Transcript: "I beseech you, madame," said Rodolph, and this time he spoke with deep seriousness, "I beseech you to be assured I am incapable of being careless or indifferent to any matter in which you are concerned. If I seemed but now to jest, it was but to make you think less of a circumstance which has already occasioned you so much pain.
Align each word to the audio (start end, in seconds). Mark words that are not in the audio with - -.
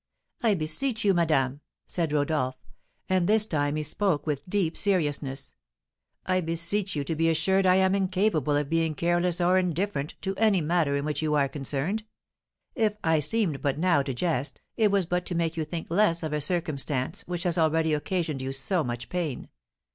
"I 0.41 0.55
beseech 0.55 1.05
you, 1.05 1.13
madame," 1.13 1.61
said 1.85 2.11
Rodolph, 2.11 2.57
and 3.07 3.29
this 3.29 3.45
time 3.45 3.75
he 3.75 3.83
spoke 3.83 4.25
with 4.25 4.49
deep 4.49 4.75
seriousness, 4.75 5.53
"I 6.25 6.41
beseech 6.41 6.95
you 6.95 7.03
to 7.03 7.13
be 7.15 7.29
assured 7.29 7.67
I 7.67 7.75
am 7.75 7.93
incapable 7.93 8.55
of 8.55 8.67
being 8.67 8.95
careless 8.95 9.39
or 9.39 9.59
indifferent 9.59 10.15
to 10.21 10.35
any 10.37 10.59
matter 10.59 10.95
in 10.95 11.05
which 11.05 11.21
you 11.21 11.35
are 11.35 11.47
concerned. 11.47 12.03
If 12.73 12.95
I 13.03 13.19
seemed 13.19 13.61
but 13.61 13.77
now 13.77 14.01
to 14.01 14.11
jest, 14.15 14.59
it 14.75 14.89
was 14.89 15.05
but 15.05 15.23
to 15.27 15.35
make 15.35 15.55
you 15.55 15.63
think 15.63 15.91
less 15.91 16.23
of 16.23 16.33
a 16.33 16.41
circumstance 16.41 17.21
which 17.27 17.43
has 17.43 17.59
already 17.59 17.93
occasioned 17.93 18.41
you 18.41 18.51
so 18.53 18.83
much 18.83 19.07
pain. 19.07 19.49